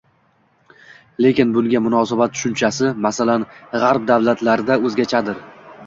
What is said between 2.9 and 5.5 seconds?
masalan, Gʻarb davlatlarida oʻzgachadir.